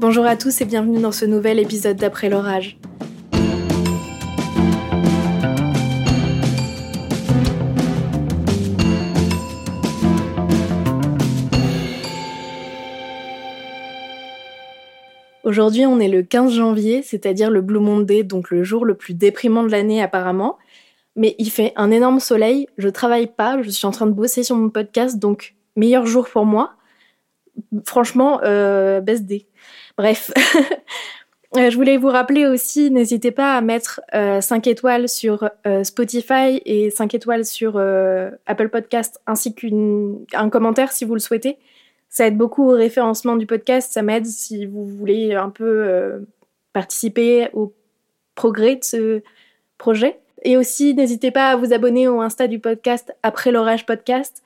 Bonjour 0.00 0.26
à 0.26 0.36
tous 0.36 0.60
et 0.60 0.64
bienvenue 0.64 1.00
dans 1.00 1.10
ce 1.10 1.24
nouvel 1.24 1.58
épisode 1.58 1.96
d'Après 1.96 2.28
l'orage. 2.28 2.78
Aujourd'hui, 15.42 15.84
on 15.84 15.98
est 15.98 16.06
le 16.06 16.22
15 16.22 16.52
janvier, 16.52 17.02
c'est-à-dire 17.02 17.50
le 17.50 17.60
Blue 17.60 17.80
Monday, 17.80 18.22
donc 18.22 18.50
le 18.50 18.62
jour 18.62 18.84
le 18.84 18.94
plus 18.94 19.14
déprimant 19.14 19.64
de 19.64 19.72
l'année 19.72 20.00
apparemment. 20.00 20.58
Mais 21.16 21.34
il 21.40 21.50
fait 21.50 21.72
un 21.74 21.90
énorme 21.90 22.20
soleil, 22.20 22.68
je 22.78 22.88
travaille 22.88 23.26
pas, 23.26 23.60
je 23.62 23.70
suis 23.70 23.88
en 23.88 23.90
train 23.90 24.06
de 24.06 24.12
bosser 24.12 24.44
sur 24.44 24.54
mon 24.54 24.70
podcast, 24.70 25.18
donc 25.18 25.56
meilleur 25.74 26.06
jour 26.06 26.28
pour 26.28 26.46
moi. 26.46 26.74
Franchement, 27.84 28.38
euh, 28.44 29.00
BSD. 29.00 29.48
Bref. 29.98 30.30
Euh, 31.56 31.70
je 31.70 31.76
voulais 31.76 31.96
vous 31.96 32.08
rappeler 32.08 32.46
aussi, 32.46 32.90
n'hésitez 32.90 33.30
pas 33.30 33.56
à 33.56 33.62
mettre 33.62 34.02
5 34.12 34.14
euh, 34.14 34.70
étoiles 34.70 35.08
sur 35.08 35.48
euh, 35.66 35.82
Spotify 35.82 36.60
et 36.66 36.90
5 36.90 37.14
étoiles 37.14 37.46
sur 37.46 37.78
Apple 38.46 38.68
Podcast, 38.68 39.18
ainsi 39.26 39.54
qu'un 39.54 40.50
commentaire 40.50 40.92
si 40.92 41.06
vous 41.06 41.14
le 41.14 41.20
souhaitez. 41.20 41.56
Ça 42.10 42.26
aide 42.26 42.36
beaucoup 42.36 42.68
au 42.68 42.74
référencement 42.74 43.34
du 43.34 43.46
podcast, 43.46 43.90
ça 43.92 44.02
m'aide 44.02 44.26
si 44.26 44.66
vous 44.66 44.84
voulez 44.84 45.34
un 45.34 45.48
peu 45.48 46.20
participer 46.74 47.48
au 47.54 47.72
progrès 48.34 48.76
de 48.76 48.84
ce 48.84 49.22
projet. 49.78 50.18
Et 50.42 50.58
aussi, 50.58 50.92
n'hésitez 50.92 51.30
pas 51.30 51.48
à 51.48 51.56
vous 51.56 51.72
abonner 51.72 52.08
au 52.08 52.20
Insta 52.20 52.46
du 52.46 52.58
podcast 52.58 53.14
Après 53.22 53.52
l'orage 53.52 53.86
podcast. 53.86 54.42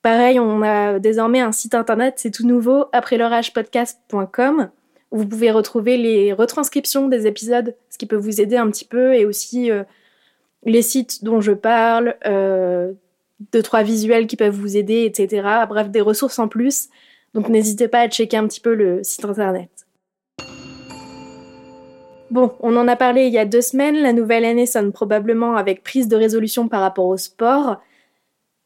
Pareil, 0.00 0.40
on 0.40 0.62
a 0.62 0.98
désormais 0.98 1.40
un 1.40 1.52
site 1.52 1.74
internet, 1.74 2.14
c'est 2.16 2.30
tout 2.30 2.46
nouveau, 2.46 2.86
après 2.92 3.18
l'oragepodcast.com. 3.18 4.70
Où 4.70 4.79
vous 5.10 5.26
pouvez 5.26 5.50
retrouver 5.50 5.96
les 5.96 6.32
retranscriptions 6.32 7.08
des 7.08 7.26
épisodes, 7.26 7.74
ce 7.88 7.98
qui 7.98 8.06
peut 8.06 8.16
vous 8.16 8.40
aider 8.40 8.56
un 8.56 8.70
petit 8.70 8.84
peu, 8.84 9.14
et 9.14 9.24
aussi 9.24 9.70
euh, 9.70 9.82
les 10.64 10.82
sites 10.82 11.24
dont 11.24 11.40
je 11.40 11.52
parle, 11.52 12.16
euh, 12.26 12.92
deux, 13.52 13.62
trois 13.62 13.82
visuels 13.82 14.26
qui 14.26 14.36
peuvent 14.36 14.54
vous 14.54 14.76
aider, 14.76 15.04
etc. 15.04 15.46
Bref, 15.68 15.90
des 15.90 16.00
ressources 16.00 16.38
en 16.38 16.48
plus. 16.48 16.88
Donc 17.34 17.48
n'hésitez 17.48 17.88
pas 17.88 18.00
à 18.00 18.08
checker 18.08 18.36
un 18.36 18.46
petit 18.46 18.60
peu 18.60 18.74
le 18.74 19.02
site 19.02 19.24
internet. 19.24 19.70
Bon, 22.30 22.52
on 22.60 22.76
en 22.76 22.86
a 22.86 22.94
parlé 22.94 23.26
il 23.26 23.32
y 23.32 23.38
a 23.38 23.44
deux 23.44 23.60
semaines, 23.60 23.96
la 23.96 24.12
nouvelle 24.12 24.44
année 24.44 24.66
sonne 24.66 24.92
probablement 24.92 25.56
avec 25.56 25.82
prise 25.82 26.06
de 26.06 26.14
résolution 26.14 26.68
par 26.68 26.80
rapport 26.80 27.06
au 27.06 27.16
sport. 27.16 27.80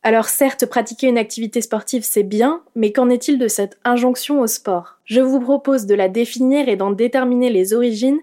Alors 0.06 0.28
certes, 0.28 0.66
pratiquer 0.66 1.08
une 1.08 1.18
activité 1.18 1.60
sportive 1.60 2.04
c'est 2.04 2.22
bien, 2.22 2.62
mais 2.76 2.92
qu'en 2.92 3.10
est-il 3.10 3.38
de 3.38 3.48
cette 3.48 3.78
injonction 3.84 4.40
au 4.40 4.46
sport? 4.46 4.98
Je 5.04 5.20
vous 5.20 5.40
propose 5.40 5.86
de 5.86 5.94
la 5.94 6.08
définir 6.08 6.68
et 6.68 6.76
d'en 6.76 6.92
déterminer 6.92 7.50
les 7.50 7.72
origines 7.74 8.20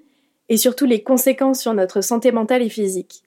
et 0.48 0.58
surtout 0.58 0.86
les 0.86 1.02
conséquences 1.02 1.60
sur 1.60 1.74
notre 1.74 2.02
santé 2.02 2.32
mentale 2.32 2.62
et 2.62 2.70
physique. 2.70 3.24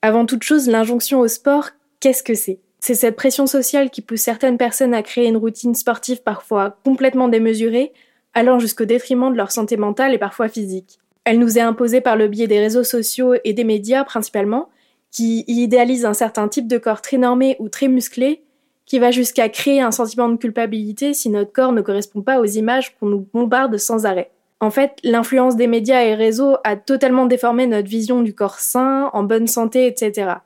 Avant 0.00 0.26
toute 0.26 0.44
chose, 0.44 0.68
l'injonction 0.68 1.18
au 1.18 1.28
sport, 1.28 1.70
Qu'est-ce 2.00 2.22
que 2.22 2.34
c'est? 2.34 2.60
C'est 2.78 2.94
cette 2.94 3.16
pression 3.16 3.48
sociale 3.48 3.90
qui 3.90 4.02
pousse 4.02 4.20
certaines 4.20 4.56
personnes 4.56 4.94
à 4.94 5.02
créer 5.02 5.26
une 5.26 5.36
routine 5.36 5.74
sportive 5.74 6.22
parfois 6.22 6.78
complètement 6.84 7.26
démesurée, 7.26 7.92
allant 8.34 8.60
jusqu'au 8.60 8.84
détriment 8.84 9.32
de 9.32 9.36
leur 9.36 9.50
santé 9.50 9.76
mentale 9.76 10.14
et 10.14 10.18
parfois 10.18 10.48
physique. 10.48 11.00
Elle 11.24 11.40
nous 11.40 11.58
est 11.58 11.62
imposée 11.62 12.00
par 12.00 12.14
le 12.14 12.28
biais 12.28 12.46
des 12.46 12.60
réseaux 12.60 12.84
sociaux 12.84 13.34
et 13.42 13.52
des 13.52 13.64
médias 13.64 14.04
principalement, 14.04 14.68
qui 15.10 15.44
y 15.46 15.62
idéalisent 15.62 16.04
un 16.04 16.14
certain 16.14 16.48
type 16.48 16.68
de 16.68 16.78
corps 16.78 17.00
très 17.00 17.18
normé 17.18 17.56
ou 17.58 17.68
très 17.68 17.88
musclé, 17.88 18.42
qui 18.86 18.98
va 18.98 19.10
jusqu'à 19.10 19.48
créer 19.48 19.80
un 19.80 19.90
sentiment 19.90 20.28
de 20.28 20.36
culpabilité 20.36 21.12
si 21.12 21.28
notre 21.28 21.52
corps 21.52 21.72
ne 21.72 21.82
correspond 21.82 22.22
pas 22.22 22.40
aux 22.40 22.46
images 22.46 22.96
qu'on 22.96 23.06
nous 23.06 23.28
bombarde 23.32 23.76
sans 23.76 24.06
arrêt. 24.06 24.30
En 24.60 24.70
fait, 24.70 24.92
l'influence 25.04 25.56
des 25.56 25.66
médias 25.66 26.02
et 26.02 26.14
réseaux 26.14 26.56
a 26.64 26.74
totalement 26.76 27.26
déformé 27.26 27.66
notre 27.66 27.88
vision 27.88 28.22
du 28.22 28.34
corps 28.34 28.58
sain, 28.58 29.10
en 29.12 29.22
bonne 29.22 29.46
santé, 29.46 29.86
etc. 29.86 30.36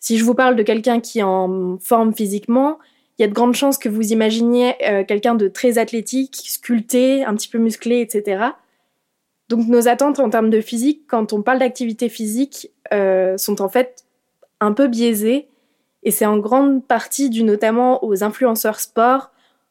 Si 0.00 0.18
je 0.18 0.24
vous 0.24 0.34
parle 0.34 0.56
de 0.56 0.62
quelqu'un 0.62 1.00
qui 1.00 1.20
est 1.20 1.22
en 1.22 1.78
forme 1.80 2.12
physiquement, 2.12 2.78
il 3.18 3.22
y 3.22 3.24
a 3.24 3.28
de 3.28 3.32
grandes 3.32 3.54
chances 3.54 3.78
que 3.78 3.88
vous 3.88 4.12
imaginiez 4.12 4.74
euh, 4.88 5.04
quelqu'un 5.04 5.36
de 5.36 5.46
très 5.46 5.78
athlétique, 5.78 6.36
sculpté, 6.44 7.24
un 7.24 7.34
petit 7.34 7.48
peu 7.48 7.58
musclé, 7.58 8.00
etc. 8.00 8.46
Donc 9.48 9.68
nos 9.68 9.86
attentes 9.86 10.18
en 10.18 10.30
termes 10.30 10.50
de 10.50 10.60
physique, 10.60 11.02
quand 11.06 11.32
on 11.32 11.42
parle 11.42 11.60
d'activité 11.60 12.08
physique, 12.08 12.70
euh, 12.92 13.36
sont 13.36 13.62
en 13.62 13.68
fait 13.68 14.04
un 14.60 14.72
peu 14.72 14.88
biaisées, 14.88 15.48
et 16.02 16.10
c'est 16.10 16.26
en 16.26 16.38
grande 16.38 16.86
partie 16.86 17.30
dû 17.30 17.42
notamment 17.42 18.04
aux 18.04 18.22
influenceurs 18.22 18.80
sport, 18.80 19.30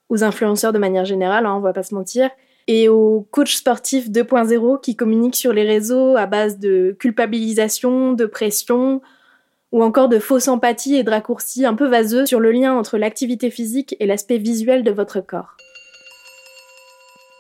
aux 0.10 0.24
influenceurs 0.24 0.74
de 0.74 0.80
manière 0.80 1.06
générale, 1.06 1.46
hein, 1.46 1.56
on 1.56 1.60
va 1.60 1.74
pas 1.74 1.84
se 1.84 1.96
mentir, 1.96 2.30
et 2.68 2.90
aux 2.90 3.28
coachs 3.32 3.50
sportifs 3.50 4.10
2.0 4.10 4.82
qui 4.82 4.96
communiquent 4.96 5.36
sur 5.36 5.54
les 5.54 5.64
réseaux 5.64 6.16
à 6.16 6.26
base 6.26 6.60
de 6.60 6.96
culpabilisation, 6.98 8.14
de 8.14 8.26
pression, 8.26 9.02
ou 9.72 9.84
encore 9.84 10.08
de 10.08 10.20
fausses 10.20 10.48
empathies 10.48 10.96
et 10.96 11.04
de 11.04 11.10
raccourcis 11.10 11.66
un 11.66 11.74
peu 11.74 11.88
vaseux 11.88 12.26
sur 12.26 12.40
le 12.40 12.52
lien 12.52 12.74
entre 12.74 12.98
l'activité 12.98 13.50
physique 13.50 13.96
et 14.00 14.06
l'aspect 14.06 14.38
visuel 14.38 14.84
de 14.84 14.92
votre 14.92 15.20
corps. 15.20 15.58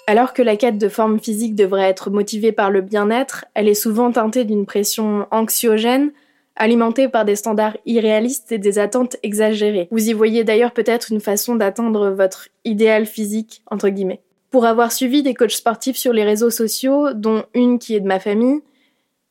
Alors 0.06 0.34
que 0.34 0.41
la 0.41 0.58
quête 0.58 0.78
de 0.78 0.90
forme 0.90 1.19
physique 1.19 1.56
devrait 1.56 1.90
être 1.90 2.09
motivée 2.09 2.52
par 2.52 2.69
le 2.69 2.81
bien-être, 2.81 3.46
elle 3.53 3.69
est 3.69 3.74
souvent 3.74 4.12
teintée 4.12 4.44
d'une 4.44 4.66
pression 4.66 5.28
anxiogène, 5.31 6.12
alimentée 6.56 7.08
par 7.08 7.24
des 7.24 7.38
standards 7.38 7.78
irréalistes 7.86 8.52
et 8.52 8.58
des 8.58 8.80
attentes 8.80 9.16
exagérées. 9.24 9.88
Vous 9.91 10.09
y 10.09 10.14
voyez 10.14 10.44
d'ailleurs 10.44 10.74
peut-être 10.74 11.12
une 11.12 11.22
façon 11.22 11.56
d'atteindre 11.56 12.09
votre 12.09 12.50
idéal 12.66 13.06
physique, 13.06 13.64
entre 13.72 13.90
guillemets. 13.90 14.22
Pour 14.52 14.66
avoir 14.66 14.91
suivi 14.91 15.24
des 15.24 15.34
coachs 15.34 15.52
sportifs 15.52 15.97
sur 15.97 16.14
les 16.14 16.24
réseaux 16.24 16.52
sociaux, 16.52 17.14
dont 17.14 17.46
une 17.53 17.80
qui 17.80 17.96
est 17.96 18.02
de 18.02 18.08
ma 18.08 18.20
famille, 18.20 18.62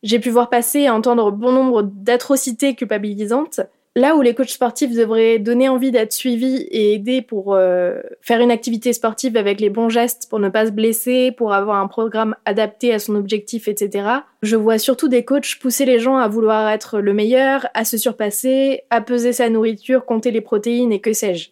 j'ai 0.03 0.19
pu 0.19 0.31
voir 0.31 0.49
passer 0.51 0.81
et 0.81 0.91
entendre 0.91 1.31
bon 1.31 1.53
nombre 1.53 1.83
d'atrocités 1.83 2.75
culpabilisantes. 2.75 3.61
Là 3.95 4.17
où 4.17 4.23
les 4.23 4.35
coachs 4.35 4.49
sportifs 4.49 4.95
devraient 4.95 5.39
donner 5.39 5.69
envie 5.69 5.91
d'être 5.91 6.15
suivis 6.15 6.67
et 6.71 6.95
aider 6.95 7.21
pour 7.21 7.55
euh, 7.55 8.01
faire 8.23 8.41
une 8.41 8.51
activité 8.51 8.95
sportive 8.95 9.37
avec 9.37 9.61
les 9.61 9.69
bons 9.69 9.91
gestes 9.91 10.29
pour 10.31 10.39
ne 10.39 10.49
pas 10.49 10.67
se 10.67 10.71
blesser, 10.71 11.31
pour 11.31 11.53
avoir 11.53 11.77
un 11.77 11.89
programme 11.89 12.35
adapté 12.47 12.95
à 12.95 12.99
son 12.99 13.15
objectif, 13.17 13.69
etc. 13.69 14.09
Je 14.43 14.57
vois 14.57 14.79
surtout 14.79 15.09
des 15.09 15.27
coachs 15.27 15.59
pousser 15.61 15.85
les 15.85 15.99
gens 15.99 16.17
à 16.17 16.27
vouloir 16.27 16.71
être 16.71 17.01
le 17.01 17.13
meilleur, 17.13 17.67
à 17.75 17.85
se 17.85 17.99
surpasser, 17.99 18.81
à 18.89 19.03
peser 19.03 19.35
sa 19.35 19.51
nourriture, 19.51 20.07
compter 20.07 20.31
les 20.31 20.41
protéines 20.41 20.93
et 20.93 21.01
que 21.01 21.13
sais-je. 21.13 21.51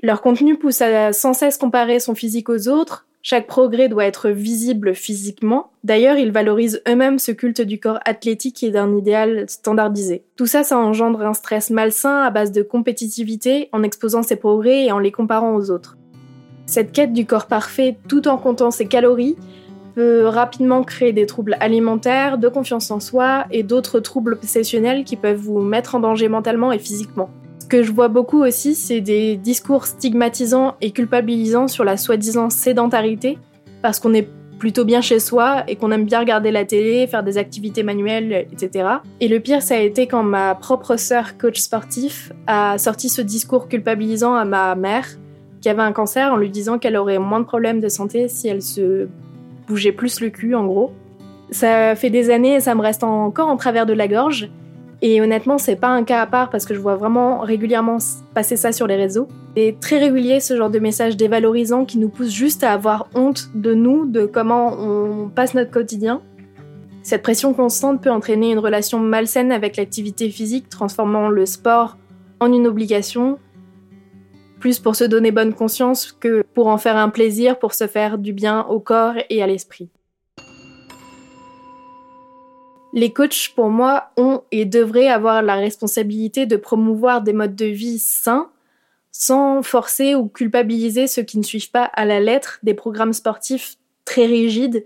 Leur 0.00 0.22
contenu 0.22 0.56
pousse 0.56 0.82
à 0.82 1.12
sans 1.12 1.34
cesse 1.34 1.58
comparer 1.58 1.98
son 1.98 2.14
physique 2.14 2.48
aux 2.48 2.68
autres, 2.68 3.06
chaque 3.22 3.46
progrès 3.46 3.88
doit 3.88 4.06
être 4.06 4.30
visible 4.30 4.94
physiquement. 4.94 5.72
D'ailleurs, 5.84 6.16
ils 6.16 6.32
valorisent 6.32 6.82
eux-mêmes 6.88 7.18
ce 7.18 7.32
culte 7.32 7.60
du 7.60 7.78
corps 7.78 8.00
athlétique 8.06 8.62
et 8.62 8.70
d'un 8.70 8.96
idéal 8.96 9.44
standardisé. 9.46 10.24
Tout 10.36 10.46
ça, 10.46 10.64
ça 10.64 10.78
engendre 10.78 11.20
un 11.22 11.34
stress 11.34 11.68
malsain 11.68 12.22
à 12.22 12.30
base 12.30 12.50
de 12.50 12.62
compétitivité 12.62 13.68
en 13.72 13.82
exposant 13.82 14.22
ses 14.22 14.36
progrès 14.36 14.84
et 14.84 14.92
en 14.92 14.98
les 14.98 15.12
comparant 15.12 15.54
aux 15.54 15.70
autres. 15.70 15.98
Cette 16.64 16.92
quête 16.92 17.12
du 17.12 17.26
corps 17.26 17.46
parfait 17.46 17.98
tout 18.08 18.26
en 18.26 18.38
comptant 18.38 18.70
ses 18.70 18.86
calories 18.86 19.36
peut 19.94 20.24
rapidement 20.24 20.82
créer 20.82 21.12
des 21.12 21.26
troubles 21.26 21.56
alimentaires, 21.60 22.38
de 22.38 22.48
confiance 22.48 22.90
en 22.90 23.00
soi 23.00 23.44
et 23.50 23.64
d'autres 23.64 24.00
troubles 24.00 24.34
obsessionnels 24.34 25.04
qui 25.04 25.16
peuvent 25.16 25.36
vous 25.36 25.60
mettre 25.60 25.94
en 25.94 26.00
danger 26.00 26.28
mentalement 26.28 26.72
et 26.72 26.78
physiquement 26.78 27.28
que 27.70 27.82
je 27.84 27.92
vois 27.92 28.08
beaucoup 28.08 28.42
aussi, 28.42 28.74
c'est 28.74 29.00
des 29.00 29.36
discours 29.36 29.86
stigmatisants 29.86 30.74
et 30.80 30.90
culpabilisants 30.90 31.68
sur 31.68 31.84
la 31.84 31.96
soi-disant 31.96 32.50
sédentarité, 32.50 33.38
parce 33.80 34.00
qu'on 34.00 34.12
est 34.12 34.28
plutôt 34.58 34.84
bien 34.84 35.00
chez 35.00 35.20
soi 35.20 35.62
et 35.68 35.76
qu'on 35.76 35.90
aime 35.92 36.04
bien 36.04 36.18
regarder 36.18 36.50
la 36.50 36.66
télé, 36.66 37.06
faire 37.06 37.22
des 37.22 37.38
activités 37.38 37.82
manuelles, 37.82 38.46
etc. 38.52 38.88
Et 39.20 39.28
le 39.28 39.40
pire, 39.40 39.62
ça 39.62 39.76
a 39.76 39.78
été 39.78 40.06
quand 40.06 40.22
ma 40.22 40.54
propre 40.54 40.96
sœur, 40.96 41.38
coach 41.38 41.60
sportif, 41.60 42.32
a 42.46 42.76
sorti 42.76 43.08
ce 43.08 43.22
discours 43.22 43.68
culpabilisant 43.68 44.34
à 44.34 44.44
ma 44.44 44.74
mère, 44.74 45.06
qui 45.62 45.68
avait 45.68 45.82
un 45.82 45.92
cancer, 45.92 46.32
en 46.32 46.36
lui 46.36 46.50
disant 46.50 46.78
qu'elle 46.78 46.96
aurait 46.96 47.18
moins 47.18 47.40
de 47.40 47.46
problèmes 47.46 47.80
de 47.80 47.88
santé 47.88 48.28
si 48.28 48.48
elle 48.48 48.62
se 48.62 49.08
bougeait 49.68 49.92
plus 49.92 50.20
le 50.20 50.28
cul, 50.28 50.54
en 50.54 50.66
gros. 50.66 50.90
Ça 51.52 51.94
fait 51.94 52.10
des 52.10 52.30
années 52.30 52.56
et 52.56 52.60
ça 52.60 52.74
me 52.74 52.82
reste 52.82 53.04
encore 53.04 53.48
en 53.48 53.56
travers 53.56 53.86
de 53.86 53.92
la 53.92 54.08
gorge. 54.08 54.50
Et 55.02 55.20
honnêtement, 55.22 55.56
c'est 55.56 55.76
pas 55.76 55.88
un 55.88 56.04
cas 56.04 56.20
à 56.20 56.26
part 56.26 56.50
parce 56.50 56.66
que 56.66 56.74
je 56.74 56.80
vois 56.80 56.96
vraiment 56.96 57.40
régulièrement 57.40 57.98
passer 58.34 58.56
ça 58.56 58.70
sur 58.72 58.86
les 58.86 58.96
réseaux. 58.96 59.28
Et 59.56 59.76
très 59.80 59.98
régulier 59.98 60.40
ce 60.40 60.56
genre 60.56 60.70
de 60.70 60.78
message 60.78 61.16
dévalorisant 61.16 61.84
qui 61.84 61.98
nous 61.98 62.10
pousse 62.10 62.30
juste 62.30 62.62
à 62.64 62.72
avoir 62.72 63.08
honte 63.14 63.48
de 63.54 63.72
nous, 63.72 64.06
de 64.06 64.26
comment 64.26 64.76
on 64.78 65.28
passe 65.28 65.54
notre 65.54 65.70
quotidien. 65.70 66.20
Cette 67.02 67.22
pression 67.22 67.54
constante 67.54 68.02
peut 68.02 68.10
entraîner 68.10 68.52
une 68.52 68.58
relation 68.58 68.98
malsaine 68.98 69.52
avec 69.52 69.76
l'activité 69.76 70.28
physique, 70.28 70.68
transformant 70.68 71.28
le 71.28 71.46
sport 71.46 71.96
en 72.40 72.52
une 72.52 72.66
obligation, 72.66 73.38
plus 74.60 74.78
pour 74.78 74.96
se 74.96 75.04
donner 75.04 75.30
bonne 75.30 75.54
conscience 75.54 76.12
que 76.12 76.44
pour 76.54 76.66
en 76.66 76.76
faire 76.76 76.98
un 76.98 77.08
plaisir, 77.08 77.58
pour 77.58 77.72
se 77.72 77.86
faire 77.86 78.18
du 78.18 78.34
bien 78.34 78.66
au 78.66 78.80
corps 78.80 79.14
et 79.30 79.42
à 79.42 79.46
l'esprit. 79.46 79.88
Les 82.92 83.12
coachs, 83.12 83.52
pour 83.54 83.68
moi, 83.68 84.10
ont 84.16 84.42
et 84.50 84.64
devraient 84.64 85.08
avoir 85.08 85.42
la 85.42 85.54
responsabilité 85.54 86.46
de 86.46 86.56
promouvoir 86.56 87.22
des 87.22 87.32
modes 87.32 87.54
de 87.54 87.66
vie 87.66 87.98
sains, 87.98 88.50
sans 89.12 89.62
forcer 89.62 90.14
ou 90.14 90.28
culpabiliser 90.28 91.06
ceux 91.06 91.22
qui 91.22 91.38
ne 91.38 91.42
suivent 91.42 91.70
pas 91.70 91.84
à 91.84 92.04
la 92.04 92.20
lettre 92.20 92.58
des 92.62 92.74
programmes 92.74 93.12
sportifs 93.12 93.76
très 94.04 94.26
rigide, 94.26 94.84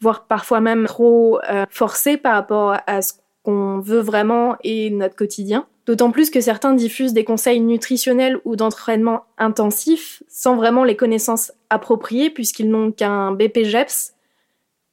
voire 0.00 0.26
parfois 0.26 0.60
même 0.60 0.86
trop 0.86 1.38
euh, 1.48 1.64
forcé 1.70 2.16
par 2.16 2.34
rapport 2.34 2.76
à 2.86 3.02
ce 3.02 3.12
qu'on 3.44 3.78
veut 3.78 4.00
vraiment 4.00 4.56
et 4.64 4.90
notre 4.90 5.14
quotidien. 5.14 5.66
D'autant 5.86 6.10
plus 6.10 6.30
que 6.30 6.40
certains 6.40 6.72
diffusent 6.72 7.12
des 7.12 7.24
conseils 7.24 7.60
nutritionnels 7.60 8.38
ou 8.44 8.56
d'entraînement 8.56 9.24
intensif 9.36 10.22
sans 10.28 10.56
vraiment 10.56 10.82
les 10.82 10.96
connaissances 10.96 11.52
appropriées 11.68 12.30
puisqu'ils 12.30 12.70
n'ont 12.70 12.90
qu'un 12.90 13.32
BPGEPS, 13.32 14.13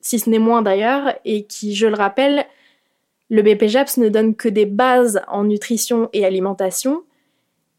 si 0.01 0.19
ce 0.19 0.30
n'est 0.30 0.39
moins 0.39 0.62
d'ailleurs, 0.62 1.13
et 1.25 1.45
qui, 1.45 1.75
je 1.75 1.88
le 1.88 1.95
rappelle, 1.95 2.45
le 3.30 3.42
BPGEPS 3.42 3.98
ne 3.98 4.09
donne 4.09 4.36
que 4.36 4.50
des 4.50 4.65
bases 4.65 5.21
en 5.27 5.45
nutrition 5.45 6.09
et 6.13 6.25
alimentation, 6.25 7.03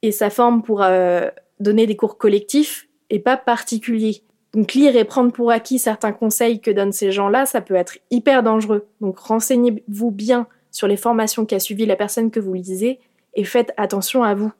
et 0.02 0.12
sa 0.12 0.30
forme 0.30 0.62
pour 0.62 0.82
euh, 0.82 1.28
donner 1.60 1.86
des 1.86 1.96
cours 1.96 2.18
collectifs 2.18 2.88
et 3.10 3.18
pas 3.18 3.36
particuliers. 3.36 4.22
Donc 4.54 4.74
lire 4.74 4.96
et 4.96 5.04
prendre 5.04 5.32
pour 5.32 5.50
acquis 5.50 5.78
certains 5.78 6.12
conseils 6.12 6.60
que 6.60 6.70
donnent 6.70 6.92
ces 6.92 7.12
gens-là, 7.12 7.46
ça 7.46 7.60
peut 7.60 7.74
être 7.74 7.98
hyper 8.10 8.42
dangereux. 8.42 8.86
Donc 9.00 9.18
renseignez-vous 9.18 10.10
bien 10.10 10.46
sur 10.70 10.88
les 10.88 10.96
formations 10.96 11.46
qu'a 11.46 11.60
suivies 11.60 11.86
la 11.86 11.96
personne 11.96 12.30
que 12.30 12.40
vous 12.40 12.54
lisez 12.54 12.98
et 13.34 13.44
faites 13.44 13.72
attention 13.76 14.22
à 14.22 14.34
vous. 14.34 14.52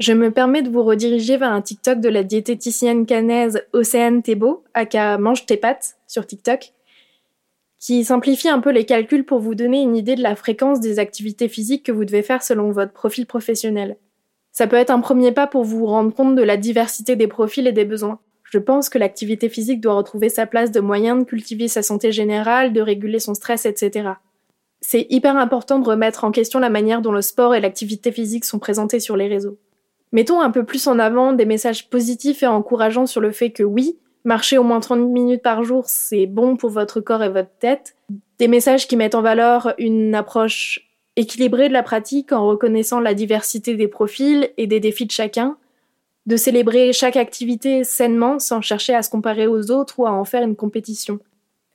Je 0.00 0.14
me 0.14 0.30
permets 0.30 0.62
de 0.62 0.70
vous 0.70 0.82
rediriger 0.82 1.36
vers 1.36 1.52
un 1.52 1.60
TikTok 1.60 2.00
de 2.00 2.08
la 2.08 2.22
diététicienne 2.22 3.04
canaise 3.04 3.62
Océane 3.74 4.22
Thébault, 4.22 4.64
aka 4.72 5.18
Mange 5.18 5.44
tes 5.44 5.58
pattes 5.58 5.98
sur 6.06 6.26
TikTok, 6.26 6.72
qui 7.78 8.02
simplifie 8.02 8.48
un 8.48 8.60
peu 8.60 8.70
les 8.70 8.86
calculs 8.86 9.26
pour 9.26 9.40
vous 9.40 9.54
donner 9.54 9.82
une 9.82 9.94
idée 9.94 10.14
de 10.14 10.22
la 10.22 10.36
fréquence 10.36 10.80
des 10.80 10.98
activités 10.98 11.48
physiques 11.48 11.84
que 11.84 11.92
vous 11.92 12.06
devez 12.06 12.22
faire 12.22 12.42
selon 12.42 12.70
votre 12.70 12.94
profil 12.94 13.26
professionnel. 13.26 13.98
Ça 14.52 14.66
peut 14.66 14.76
être 14.76 14.88
un 14.88 15.00
premier 15.00 15.32
pas 15.32 15.46
pour 15.46 15.64
vous 15.64 15.84
rendre 15.84 16.14
compte 16.14 16.34
de 16.34 16.42
la 16.42 16.56
diversité 16.56 17.14
des 17.14 17.28
profils 17.28 17.66
et 17.66 17.72
des 17.72 17.84
besoins. 17.84 18.20
Je 18.44 18.58
pense 18.58 18.88
que 18.88 18.96
l'activité 18.96 19.50
physique 19.50 19.82
doit 19.82 19.94
retrouver 19.94 20.30
sa 20.30 20.46
place 20.46 20.70
de 20.70 20.80
moyen 20.80 21.16
de 21.16 21.24
cultiver 21.24 21.68
sa 21.68 21.82
santé 21.82 22.10
générale, 22.10 22.72
de 22.72 22.80
réguler 22.80 23.18
son 23.18 23.34
stress, 23.34 23.66
etc. 23.66 24.12
C'est 24.80 25.06
hyper 25.10 25.36
important 25.36 25.78
de 25.78 25.86
remettre 25.86 26.24
en 26.24 26.30
question 26.30 26.58
la 26.58 26.70
manière 26.70 27.02
dont 27.02 27.12
le 27.12 27.20
sport 27.20 27.54
et 27.54 27.60
l'activité 27.60 28.12
physique 28.12 28.46
sont 28.46 28.58
présentés 28.58 28.98
sur 28.98 29.18
les 29.18 29.28
réseaux. 29.28 29.58
Mettons 30.12 30.40
un 30.40 30.50
peu 30.50 30.64
plus 30.64 30.86
en 30.86 30.98
avant 30.98 31.32
des 31.32 31.44
messages 31.44 31.88
positifs 31.88 32.42
et 32.42 32.46
encourageants 32.46 33.06
sur 33.06 33.20
le 33.20 33.30
fait 33.30 33.50
que 33.50 33.62
oui, 33.62 33.96
marcher 34.24 34.58
au 34.58 34.64
moins 34.64 34.80
30 34.80 35.00
minutes 35.00 35.42
par 35.42 35.62
jour, 35.62 35.84
c'est 35.86 36.26
bon 36.26 36.56
pour 36.56 36.70
votre 36.70 37.00
corps 37.00 37.22
et 37.22 37.28
votre 37.28 37.56
tête. 37.60 37.94
Des 38.38 38.48
messages 38.48 38.88
qui 38.88 38.96
mettent 38.96 39.14
en 39.14 39.22
valeur 39.22 39.74
une 39.78 40.14
approche 40.14 40.90
équilibrée 41.16 41.68
de 41.68 41.74
la 41.74 41.82
pratique 41.82 42.32
en 42.32 42.46
reconnaissant 42.46 43.00
la 43.00 43.14
diversité 43.14 43.76
des 43.76 43.88
profils 43.88 44.50
et 44.56 44.66
des 44.66 44.80
défis 44.80 45.06
de 45.06 45.12
chacun, 45.12 45.56
de 46.26 46.36
célébrer 46.36 46.92
chaque 46.92 47.16
activité 47.16 47.84
sainement 47.84 48.38
sans 48.38 48.60
chercher 48.60 48.94
à 48.94 49.02
se 49.02 49.10
comparer 49.10 49.46
aux 49.46 49.70
autres 49.70 49.98
ou 49.98 50.06
à 50.06 50.12
en 50.12 50.24
faire 50.24 50.42
une 50.42 50.56
compétition. 50.56 51.18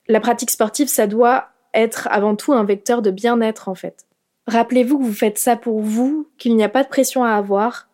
La 0.08 0.20
pratique 0.20 0.50
sportive, 0.50 0.88
ça 0.88 1.06
doit 1.06 1.48
être 1.74 2.08
avant 2.10 2.36
tout 2.36 2.52
un 2.52 2.64
vecteur 2.64 3.02
de 3.02 3.10
bien-être 3.10 3.68
en 3.68 3.74
fait. 3.74 4.06
Rappelez-vous 4.46 4.98
que 4.98 5.04
vous 5.04 5.12
faites 5.12 5.38
ça 5.38 5.56
pour 5.56 5.80
vous, 5.80 6.28
qu'il 6.38 6.54
n'y 6.56 6.64
a 6.64 6.68
pas 6.68 6.84
de 6.84 6.88
pression 6.88 7.24
à 7.24 7.30
avoir. 7.30 7.88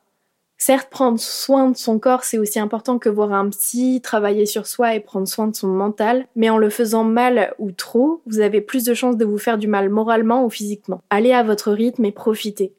Certes, 0.64 0.90
prendre 0.90 1.18
soin 1.18 1.70
de 1.70 1.76
son 1.76 1.98
corps, 1.98 2.22
c'est 2.22 2.38
aussi 2.38 2.60
important 2.60 3.00
que 3.00 3.08
voir 3.08 3.32
un 3.32 3.48
psy, 3.48 4.00
travailler 4.00 4.46
sur 4.46 4.68
soi 4.68 4.94
et 4.94 5.00
prendre 5.00 5.26
soin 5.26 5.48
de 5.48 5.56
son 5.56 5.66
mental, 5.66 6.28
mais 6.36 6.50
en 6.50 6.56
le 6.56 6.70
faisant 6.70 7.02
mal 7.02 7.52
ou 7.58 7.72
trop, 7.72 8.22
vous 8.26 8.38
avez 8.38 8.60
plus 8.60 8.84
de 8.84 8.94
chances 8.94 9.16
de 9.16 9.24
vous 9.24 9.38
faire 9.38 9.58
du 9.58 9.66
mal 9.66 9.88
moralement 9.88 10.44
ou 10.44 10.50
physiquement. 10.50 11.02
Allez 11.10 11.32
à 11.32 11.42
votre 11.42 11.72
rythme 11.72 12.04
et 12.04 12.12
profitez. 12.12 12.72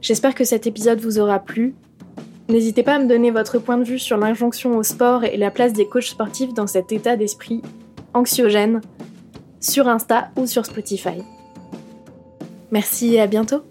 J'espère 0.00 0.34
que 0.34 0.42
cet 0.42 0.66
épisode 0.66 0.98
vous 0.98 1.20
aura 1.20 1.38
plu. 1.38 1.76
N'hésitez 2.48 2.82
pas 2.82 2.94
à 2.94 2.98
me 2.98 3.06
donner 3.06 3.30
votre 3.30 3.60
point 3.60 3.78
de 3.78 3.84
vue 3.84 4.00
sur 4.00 4.16
l'injonction 4.16 4.76
au 4.76 4.82
sport 4.82 5.22
et 5.22 5.36
la 5.36 5.52
place 5.52 5.72
des 5.72 5.86
coachs 5.86 6.02
sportifs 6.02 6.54
dans 6.54 6.66
cet 6.66 6.90
état 6.90 7.14
d'esprit 7.14 7.62
anxiogène 8.14 8.80
sur 9.60 9.86
Insta 9.86 10.32
ou 10.36 10.46
sur 10.46 10.66
Spotify. 10.66 11.22
Merci 12.74 13.14
et 13.14 13.20
à 13.20 13.28
bientôt 13.28 13.62